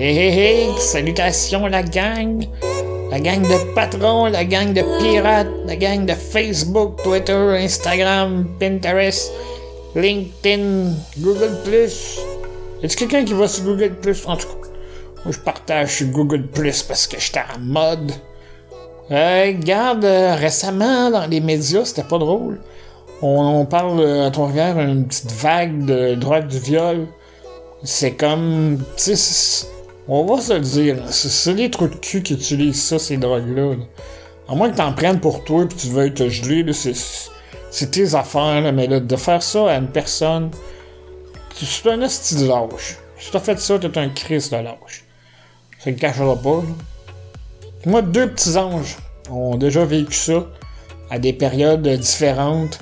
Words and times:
Salutations 0.00 1.66
la 1.66 1.82
gang! 1.82 2.48
La 3.10 3.20
gang 3.20 3.42
de 3.42 3.74
patrons, 3.74 4.30
la 4.32 4.46
gang 4.46 4.72
de 4.72 4.80
pirates, 4.98 5.46
la 5.66 5.76
gang 5.76 6.06
de 6.06 6.14
Facebook, 6.14 7.02
Twitter, 7.04 7.58
Instagram, 7.58 8.48
Pinterest, 8.58 9.30
LinkedIn, 9.94 10.94
Google+. 11.18 11.52
Est-ce 12.82 12.96
quelqu'un 12.96 13.26
qui 13.26 13.34
va 13.34 13.46
sur 13.46 13.64
Google+, 13.64 13.92
en 14.26 14.36
tout 14.36 14.46
cas? 14.46 14.68
Moi, 15.26 15.32
je 15.32 15.38
partage 15.40 15.96
sur 15.96 16.06
Google+, 16.06 16.48
parce 16.88 17.06
que 17.06 17.20
j'étais 17.20 17.40
en 17.40 17.60
mode. 17.60 18.12
Euh, 19.10 19.48
regarde, 19.48 20.06
euh, 20.06 20.34
récemment, 20.34 21.10
dans 21.10 21.26
les 21.26 21.40
médias, 21.40 21.84
c'était 21.84 22.08
pas 22.08 22.16
drôle. 22.16 22.58
On, 23.20 23.66
parle 23.66 24.00
euh, 24.00 24.28
à 24.28 24.30
Trois-Rivières 24.30 24.78
une 24.78 25.06
petite 25.06 25.32
vague 25.32 25.84
de 25.84 26.14
drogue 26.14 26.46
du 26.46 26.58
viol. 26.58 27.06
C'est 27.84 28.12
comme. 28.12 28.78
On 30.12 30.24
va 30.24 30.40
se 30.40 30.54
le 30.54 30.58
dire, 30.58 30.96
c'est 31.08 31.54
les 31.54 31.70
trucs 31.70 31.92
de 31.92 31.96
cul 31.98 32.20
qui 32.20 32.34
utilisent 32.34 32.82
ça, 32.82 32.98
ces 32.98 33.16
drogues-là. 33.16 33.76
À 34.48 34.56
moins 34.56 34.68
que 34.68 34.76
t'en 34.76 34.92
prennes 34.92 35.20
pour 35.20 35.44
toi 35.44 35.62
et 35.62 35.68
que 35.68 35.74
tu 35.74 35.86
veuilles 35.86 36.12
te 36.12 36.28
geler, 36.28 36.66
c'est 36.72 37.90
tes 37.92 38.16
affaires, 38.16 38.72
mais 38.72 38.88
de 38.88 39.16
faire 39.16 39.40
ça 39.40 39.70
à 39.70 39.76
une 39.76 39.86
personne, 39.86 40.50
c'est 41.54 41.88
un 41.88 42.00
esti 42.00 42.34
de 42.34 42.48
lâche. 42.48 42.98
Si 43.20 43.30
t'as 43.30 43.38
fait 43.38 43.60
ça, 43.60 43.78
t'es 43.78 43.96
un 43.98 44.08
Christ 44.08 44.50
de 44.50 44.56
lâche. 44.56 45.04
Ça 45.78 45.92
ne 45.92 45.96
cachera 45.96 46.34
pas. 46.34 46.64
Moi, 47.86 48.02
deux 48.02 48.30
petits 48.30 48.56
anges 48.56 48.96
ont 49.30 49.54
déjà 49.58 49.84
vécu 49.84 50.14
ça 50.14 50.44
à 51.08 51.20
des 51.20 51.32
périodes 51.32 51.86
différentes. 51.86 52.80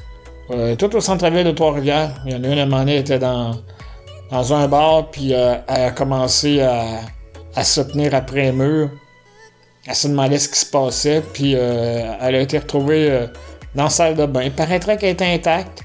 Euh, 0.51 0.77
tout 0.77 0.97
au 0.97 1.01
centre-ville 1.03 1.45
de 1.45 1.51
Trois-Rivières. 1.51 2.23
Il 2.25 2.33
y 2.33 2.35
en 2.35 2.43
a 2.43 2.47
une 2.47 2.59
à 2.59 2.63
un 2.63 2.65
moment 2.65 2.79
donné, 2.79 2.95
elle 2.95 3.01
était 3.01 3.19
dans, 3.19 3.55
dans 4.31 4.55
un 4.55 4.67
bar, 4.67 5.11
puis 5.11 5.35
euh, 5.35 5.57
elle 5.69 5.83
a 5.83 5.91
commencé 5.91 6.63
à, 6.63 7.01
à 7.59 7.65
se 7.65 7.81
tenir 7.81 8.15
après 8.15 8.49
un 8.49 8.53
mur. 8.53 8.91
Elle 9.87 9.95
se 9.95 10.07
demandait 10.07 10.39
ce 10.39 10.49
qui 10.49 10.59
se 10.61 10.71
passait, 10.71 11.23
puis 11.33 11.55
euh, 11.57 12.15
elle 12.21 12.37
a 12.37 12.41
été 12.41 12.57
retrouvée 12.57 13.11
euh, 13.11 13.27
dans 13.75 13.85
la 13.85 13.91
salle 13.91 14.15
de 14.15 14.27
bain. 14.27 14.43
Il 14.45 14.53
paraîtrait 14.53 14.97
qu'elle 14.97 15.11
était 15.11 15.27
intacte. 15.27 15.83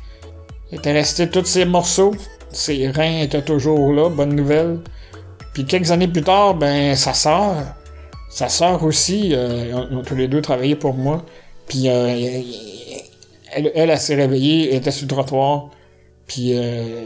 Elle 0.71 0.77
était 0.79 0.91
restée 0.91 1.27
tous 1.29 1.45
ses 1.45 1.65
morceaux. 1.65 2.13
Ses 2.51 2.89
reins 2.89 3.21
étaient 3.21 3.41
toujours 3.41 3.91
là, 3.91 4.09
bonne 4.09 4.35
nouvelle. 4.35 4.81
Puis 5.53 5.65
quelques 5.65 5.89
années 5.89 6.07
plus 6.07 6.21
tard, 6.21 6.53
ben 6.53 6.95
sa 6.95 7.13
sœur, 7.13 7.55
sa 8.29 8.49
sœur 8.49 8.83
aussi, 8.83 9.31
euh, 9.33 9.85
ils, 9.89 9.97
ont, 9.97 10.03
tous 10.03 10.15
les 10.15 10.27
deux 10.27 10.41
travaillé 10.41 10.75
pour 10.75 10.93
moi. 10.93 11.25
Puis 11.67 11.87
elle, 11.87 12.43
elle, 13.51 13.71
elle 13.73 13.97
s'est 13.97 14.15
réveillée, 14.15 14.69
elle 14.69 14.77
était 14.77 14.91
sur 14.91 15.05
le 15.05 15.09
trottoir. 15.09 15.69
Puis 16.27 16.55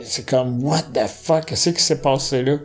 c'est 0.04 0.28
comme, 0.28 0.62
what 0.64 0.84
the 0.94 1.08
fuck, 1.08 1.46
qu'est-ce 1.46 1.70
qui 1.70 1.82
s'est 1.82 2.02
passé 2.02 2.44
là? 2.44 2.58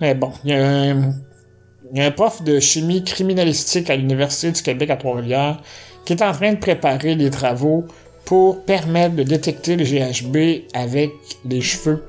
Mais 0.00 0.14
bon, 0.14 0.32
il 0.44 0.50
y, 0.50 0.54
a 0.54 2.06
un, 2.06 2.10
prof 2.12 2.42
de 2.42 2.58
chimie 2.60 3.04
criminalistique 3.04 3.90
à 3.90 3.96
l'Université 3.96 4.52
du 4.52 4.62
Québec 4.62 4.90
à 4.90 4.96
Trois-Rivières 4.96 5.60
qui 6.04 6.14
est 6.14 6.22
en 6.22 6.32
train 6.32 6.52
de 6.52 6.58
préparer 6.58 7.14
les 7.14 7.30
travaux 7.30 7.84
pour 8.24 8.64
permettre 8.64 9.16
de 9.16 9.22
détecter 9.22 9.76
le 9.76 9.84
GHB 9.84 10.68
avec 10.72 11.10
les 11.44 11.60
cheveux. 11.60 12.04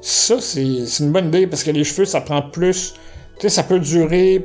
Ça, 0.00 0.40
c'est 0.40 0.62
une 1.00 1.12
bonne 1.12 1.28
idée 1.28 1.46
parce 1.46 1.62
que 1.62 1.70
les 1.70 1.84
cheveux, 1.84 2.04
ça 2.04 2.20
prend 2.20 2.42
plus. 2.42 2.94
Tu 3.38 3.42
sais, 3.42 3.48
ça 3.48 3.62
peut 3.62 3.78
durer 3.78 4.44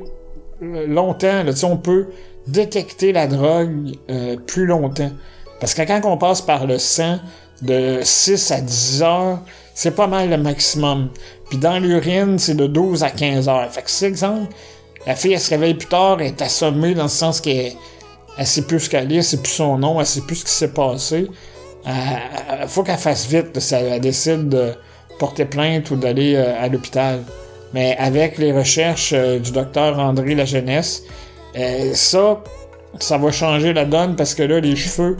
euh, 0.62 0.88
longtemps. 0.88 1.44
Là, 1.44 1.52
on 1.64 1.78
peut 1.78 2.08
détecter 2.48 3.12
la 3.12 3.28
drogue 3.28 3.98
euh, 4.10 4.38
plus 4.38 4.66
longtemps. 4.66 5.12
Parce 5.60 5.73
que 5.73 5.82
quand 5.82 6.02
on 6.06 6.18
passe 6.18 6.42
par 6.42 6.68
le 6.68 6.78
sang 6.78 7.20
de 7.62 8.00
6 8.02 8.52
à 8.52 8.62
10 8.62 9.02
heures, 9.02 9.40
c'est 9.76 9.92
pas 9.92 10.08
mal 10.08 10.30
le 10.30 10.38
maximum. 10.38 11.09
Puis 11.50 11.59
dans 11.59 11.78
l'urine, 11.78 12.40
c'est 12.40 12.56
de 12.56 12.66
12 12.66 13.04
à 13.04 13.12
15 13.12 13.50
heures. 13.50 13.72
Fait 13.72 13.84
que 13.84 13.92
c'est 13.92 14.08
exemple, 14.08 14.52
la 15.06 15.16
fille, 15.16 15.34
elle 15.34 15.40
se 15.40 15.52
réveille 15.52 15.76
plus 15.76 15.89
tard, 15.89 16.17
elle 16.20 16.27
est 16.27 16.42
assommée 16.42 16.95
dans 16.95 17.04
le 17.04 17.10
sens 17.10 17.42
qu'elle 17.42 17.73
elle 18.38 18.48
sait 18.48 18.64
plus 18.64 18.80
ce 18.80 18.89
qu'elle 18.89 19.11
est, 19.11 19.17
elle 19.17 19.23
sait 19.23 19.38
plus 19.38 19.52
son 19.52 19.77
nom, 19.77 19.99
elle 19.99 20.05
sait 20.05 20.22
plus 20.22 20.38
ce 20.38 20.45
qui 20.45 20.52
s'est 20.52 20.73
passé. 20.73 21.27
Il 21.86 22.67
faut 22.67 22.83
qu'elle 22.83 22.98
fasse 22.98 23.27
vite 23.27 23.60
si 23.60 23.76
elle, 23.76 23.99
décide 23.99 24.49
de 24.49 24.72
porter 25.20 25.45
plainte 25.45 25.92
ou 25.92 25.95
d'aller 25.95 26.36
euh, 26.36 26.60
à 26.60 26.67
l'hôpital. 26.67 27.22
Mais 27.73 27.95
avec 27.98 28.38
les 28.38 28.52
recherches 28.52 29.14
euh, 29.14 29.39
du 29.39 29.52
docteur 29.52 29.99
André 29.99 30.36
La 30.36 30.45
Jeunesse, 30.45 31.04
euh, 31.58 31.94
ça, 31.94 32.42
ça 32.99 33.17
va 33.17 33.32
changer 33.32 33.72
la 33.73 33.86
donne 33.86 34.16
parce 34.16 34.33
que 34.33 34.44
là, 34.44 34.60
les 34.60 34.76
cheveux, 34.76 35.17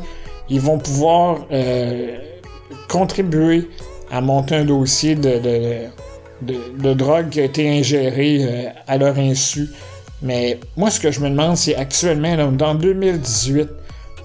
ils 0.50 0.62
vont 0.62 0.78
pouvoir 0.78 1.40
contribuer 2.88 3.68
à 4.11 4.21
monter 4.21 4.55
un 4.55 4.66
dossier 4.66 5.16
de, 5.16 5.39
de, 6.41 6.93
drogue 6.93 7.29
qui 7.29 7.39
a 7.41 7.43
été 7.43 7.69
ingérée 7.69 8.39
euh, 8.41 8.69
à 8.88 8.97
leur 8.97 9.17
insu. 9.17 9.69
Mais 10.21 10.59
moi, 10.77 10.89
ce 10.89 10.99
que 10.99 11.11
je 11.11 11.19
me 11.19 11.29
demande, 11.29 11.57
c'est 11.57 11.75
actuellement, 11.75 12.51
dans 12.51 12.75
2018, 12.75 13.69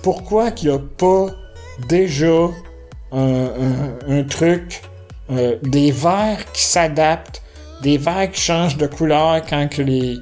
pourquoi 0.02 0.50
qu'il 0.50 0.70
n'y 0.70 0.76
a 0.76 0.80
pas 0.96 1.26
déjà 1.88 2.48
un, 3.12 4.22
truc, 4.28 4.82
euh, 5.30 5.56
des 5.62 5.90
verres 5.90 6.50
qui 6.52 6.62
s'adaptent, 6.62 7.42
des 7.82 7.98
verres 7.98 8.30
qui 8.30 8.40
changent 8.40 8.76
de 8.76 8.86
couleur 8.86 9.42
quand 9.48 9.68
que 9.68 9.82
les, 9.82 10.16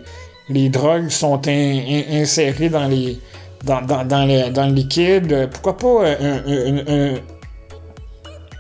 les 0.49 0.69
drogues 0.69 1.11
sont 1.11 1.41
insérées 1.47 2.69
dans 2.69 2.89
les 2.89 3.19
dans, 3.65 3.83
dans, 3.83 4.05
dans, 4.05 4.25
le, 4.25 4.73
liquide? 4.73 5.49
Pourquoi 5.51 5.77
pas 5.77 6.11
un, 6.21 7.15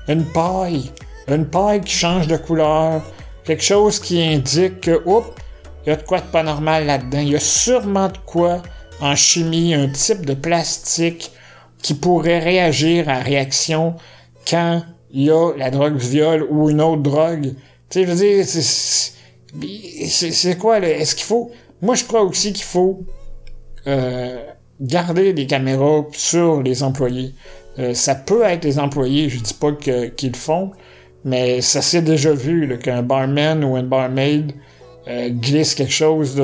une 0.08 0.24
paille, 0.24 0.90
une 1.28 1.46
paille 1.46 1.80
qui 1.82 1.92
change 1.92 2.26
de 2.26 2.36
couleur, 2.36 3.02
quelque 3.44 3.62
chose 3.62 4.00
qui 4.00 4.22
indique 4.22 4.80
que, 4.80 5.02
oups, 5.04 5.28
il 5.84 5.90
y 5.90 5.92
a 5.92 5.96
de 5.96 6.02
quoi 6.02 6.20
de 6.20 6.26
pas 6.26 6.42
normal 6.42 6.86
là-dedans. 6.86 7.20
Il 7.20 7.30
y 7.30 7.36
a 7.36 7.40
sûrement 7.40 8.08
de 8.08 8.18
quoi 8.26 8.62
en 9.00 9.14
chimie, 9.14 9.74
un 9.74 9.88
type 9.88 10.26
de 10.26 10.34
plastique 10.34 11.30
qui 11.82 11.94
pourrait 11.94 12.40
réagir 12.40 13.08
à 13.08 13.18
réaction 13.18 13.94
quand 14.48 14.82
il 15.10 15.22
y 15.24 15.30
a 15.30 15.52
la 15.56 15.70
drogue 15.70 15.96
du 15.96 16.06
viol 16.06 16.46
ou 16.50 16.68
une 16.70 16.80
autre 16.80 17.02
drogue. 17.02 17.54
Tu 17.88 18.02
je 18.02 18.06
veux 18.06 18.16
dire, 18.16 18.44
c'est 20.08 20.58
quoi, 20.58 20.80
est-ce 20.80 21.14
qu'il 21.14 21.24
faut... 21.24 21.50
Moi, 21.80 21.94
je 21.94 22.04
crois 22.04 22.22
aussi 22.22 22.52
qu'il 22.52 22.64
faut 22.64 23.04
euh, 23.86 24.36
garder 24.80 25.32
des 25.32 25.46
caméras 25.46 26.04
sur 26.12 26.62
les 26.62 26.82
employés. 26.82 27.34
Euh, 27.78 27.94
ça 27.94 28.14
peut 28.14 28.42
être 28.42 28.64
les 28.64 28.78
employés, 28.78 29.28
je 29.28 29.40
dis 29.40 29.54
pas 29.54 29.72
qu'ils 29.72 30.32
le 30.32 30.36
font, 30.36 30.72
mais 31.24 31.60
ça 31.60 31.80
s'est 31.82 32.02
déjà 32.02 32.32
vu 32.32 32.78
qu'un 32.78 33.02
barman 33.02 33.64
ou 33.64 33.76
une 33.76 33.86
barmaid 33.86 34.52
euh, 35.08 35.30
glisse 35.30 35.74
quelque 35.74 35.92
chose 35.92 36.34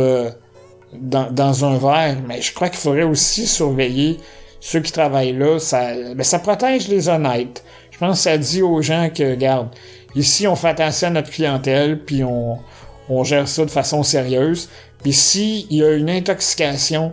dans, 0.92 1.64
un 1.64 1.78
verre. 1.78 2.16
Mais 2.26 2.40
je 2.40 2.54
crois 2.54 2.68
qu'il 2.68 2.78
faudrait 2.78 3.02
aussi 3.02 3.46
surveiller 3.46 4.18
ceux 4.60 4.80
qui 4.80 4.92
travaillent 4.92 5.36
là. 5.36 5.58
Ça, 5.58 5.92
mais 6.14 6.24
ça 6.24 6.38
protège 6.38 6.88
les 6.88 7.08
honnêtes. 7.08 7.64
Je 7.90 7.98
pense 7.98 8.18
que 8.18 8.22
ça 8.22 8.38
dit 8.38 8.62
aux 8.62 8.80
gens 8.82 9.10
que, 9.14 9.32
regarde, 9.32 9.68
ici 10.14 10.46
on 10.46 10.56
fait 10.56 10.68
attention 10.68 11.08
à 11.08 11.10
notre 11.10 11.30
clientèle, 11.30 12.00
puis 12.04 12.22
on, 12.24 12.58
on 13.08 13.24
gère 13.24 13.48
ça 13.48 13.64
de 13.64 13.70
façon 13.70 14.02
sérieuse. 14.02 14.68
Puis 15.02 15.12
s'il 15.12 15.72
y 15.72 15.84
a 15.84 15.92
une 15.92 16.10
intoxication, 16.10 17.12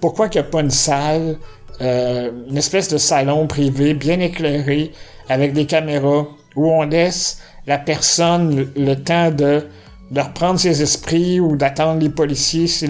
pourquoi 0.00 0.28
qu'il 0.28 0.40
n'y 0.40 0.48
a 0.48 0.50
pas 0.50 0.60
une 0.60 0.70
salle 0.70 1.36
euh, 1.80 2.30
une 2.48 2.56
espèce 2.56 2.88
de 2.88 2.98
salon 2.98 3.46
privé 3.46 3.94
bien 3.94 4.18
éclairé 4.20 4.92
avec 5.28 5.52
des 5.52 5.66
caméras 5.66 6.26
où 6.54 6.70
on 6.70 6.82
laisse 6.82 7.40
la 7.66 7.78
personne 7.78 8.68
le, 8.76 8.94
temps 8.94 9.30
de, 9.30 9.66
de 10.10 10.20
reprendre 10.20 10.58
ses 10.58 10.82
esprits 10.82 11.40
ou 11.40 11.56
d'attendre 11.56 12.00
les 12.00 12.08
policiers 12.08 12.66
si 12.66 12.88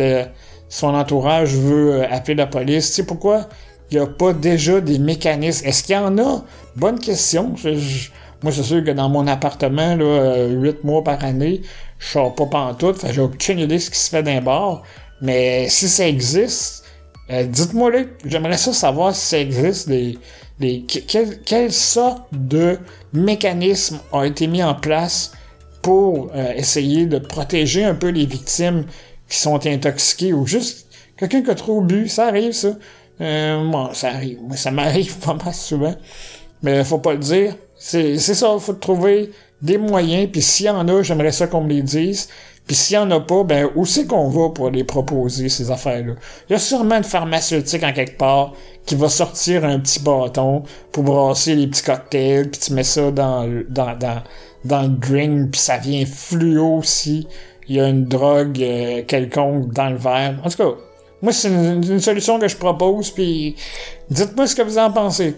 son 0.68 0.94
entourage 0.94 1.54
veut 1.54 1.94
euh, 1.94 2.06
appeler 2.10 2.34
la 2.34 2.46
police. 2.46 2.88
Tu 2.88 2.92
sais 2.94 3.06
pourquoi? 3.06 3.48
Il 3.90 3.98
n'y 3.98 4.02
a 4.02 4.06
pas 4.06 4.32
déjà 4.32 4.80
des 4.80 4.98
mécanismes? 4.98 5.66
Est-ce 5.66 5.84
qu'il 5.84 5.94
y 5.94 5.98
en 5.98 6.18
a? 6.18 6.44
Bonne 6.74 6.98
question. 6.98 7.54
moi, 8.42 8.52
c'est 8.52 8.62
sûr 8.62 8.84
que 8.84 8.90
dans 8.90 9.08
mon 9.08 9.26
appartement, 9.26 9.96
là, 9.96 10.46
8 10.48 10.68
euh, 10.68 10.72
mois 10.82 11.04
par 11.04 11.24
année, 11.24 11.62
je 11.98 12.06
sors 12.06 12.34
pas 12.34 12.46
pantoute, 12.46 13.04
j'ai 13.10 13.20
aucune 13.20 13.60
idée 13.60 13.76
de 13.76 13.80
ce 13.80 13.90
qui 13.90 13.98
se 13.98 14.10
fait 14.10 14.22
d'un 14.22 14.40
bar. 14.40 14.82
Mais 15.22 15.68
si 15.68 15.88
ça 15.88 16.06
existe, 16.06 16.84
euh, 17.30 17.44
dites-moi 17.44 17.90
là, 17.90 17.98
j'aimerais 18.24 18.56
ça 18.56 18.72
savoir 18.72 19.14
si 19.14 19.26
ça 19.26 19.38
existe 19.38 19.88
des, 19.88 20.18
des 20.60 20.84
quelles 20.84 21.72
sortes 21.72 22.26
de 22.32 22.78
mécanismes 23.12 23.98
ont 24.12 24.22
été 24.22 24.46
mis 24.46 24.62
en 24.62 24.74
place 24.74 25.32
pour 25.82 26.30
euh, 26.34 26.52
essayer 26.54 27.06
de 27.06 27.18
protéger 27.18 27.84
un 27.84 27.94
peu 27.94 28.08
les 28.08 28.26
victimes 28.26 28.86
qui 29.28 29.38
sont 29.38 29.66
intoxiquées 29.66 30.32
ou 30.32 30.46
juste 30.46 30.86
quelqu'un 31.16 31.42
qui 31.42 31.50
a 31.50 31.54
trop 31.54 31.80
bu, 31.80 32.08
ça 32.08 32.26
arrive 32.26 32.52
ça. 32.52 32.76
Euh, 33.20 33.70
bon, 33.70 33.92
ça 33.92 34.08
arrive, 34.08 34.40
moi 34.42 34.56
ça 34.56 34.70
m'arrive 34.72 35.18
pas 35.18 35.34
mal 35.34 35.54
souvent, 35.54 35.94
mais 36.62 36.84
faut 36.84 36.98
pas 36.98 37.12
le 37.12 37.18
dire. 37.18 37.54
C'est 37.78 38.18
ça, 38.18 38.56
faut 38.58 38.72
trouver 38.72 39.30
des 39.62 39.78
moyens, 39.78 40.28
puis 40.30 40.42
s'il 40.42 40.66
y 40.66 40.70
en 40.70 40.88
a, 40.88 41.02
j'aimerais 41.02 41.32
ça 41.32 41.46
qu'on 41.46 41.62
me 41.62 41.68
les 41.68 41.82
dise. 41.82 42.28
Puis 42.66 42.74
s'il 42.74 42.94
y 42.96 42.98
en 42.98 43.10
a 43.12 43.20
pas, 43.20 43.44
ben 43.44 43.70
où 43.76 43.86
c'est 43.86 44.06
qu'on 44.06 44.28
va 44.28 44.50
pour 44.50 44.70
les 44.70 44.82
proposer, 44.82 45.48
ces 45.48 45.70
affaires-là? 45.70 46.14
Il 46.48 46.52
y 46.52 46.56
a 46.56 46.58
sûrement 46.58 46.96
une 46.96 47.04
pharmaceutique 47.04 47.84
en 47.84 47.92
quelque 47.92 48.18
part 48.18 48.54
qui 48.84 48.96
va 48.96 49.08
sortir 49.08 49.64
un 49.64 49.78
petit 49.78 50.00
bâton 50.00 50.64
pour 50.90 51.04
brasser 51.04 51.54
les 51.54 51.68
petits 51.68 51.82
cocktails, 51.84 52.50
puis 52.50 52.60
tu 52.60 52.72
mets 52.72 52.82
ça 52.82 53.10
dans, 53.10 53.48
dans, 53.68 53.96
dans, 53.96 54.22
dans 54.64 54.82
le 54.82 54.88
drink, 54.88 55.52
puis 55.52 55.60
ça 55.60 55.76
vient 55.76 56.04
fluo 56.06 56.78
aussi. 56.78 57.28
il 57.68 57.76
y 57.76 57.80
a 57.80 57.88
une 57.88 58.04
drogue 58.04 58.60
euh, 58.62 59.02
quelconque 59.06 59.72
dans 59.72 59.90
le 59.90 59.96
verre. 59.96 60.38
En 60.44 60.50
tout 60.50 60.56
cas, 60.56 60.70
moi, 61.22 61.32
c'est 61.32 61.48
une, 61.48 61.84
une 61.84 62.00
solution 62.00 62.38
que 62.38 62.48
je 62.48 62.56
propose, 62.56 63.10
puis 63.10 63.56
dites-moi 64.10 64.46
ce 64.46 64.54
que 64.54 64.62
vous 64.62 64.78
en 64.78 64.90
pensez. 64.90 65.34